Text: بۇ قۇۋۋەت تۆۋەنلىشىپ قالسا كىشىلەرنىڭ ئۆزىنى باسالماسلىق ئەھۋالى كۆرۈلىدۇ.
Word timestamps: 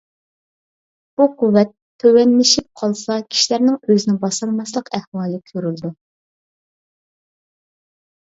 بۇ 1.19 1.25
قۇۋۋەت 1.41 1.73
تۆۋەنلىشىپ 2.03 2.71
قالسا 2.81 3.17
كىشىلەرنىڭ 3.33 3.75
ئۆزىنى 3.89 4.15
باسالماسلىق 4.23 4.89
ئەھۋالى 4.99 5.41
كۆرۈلىدۇ. 5.51 5.93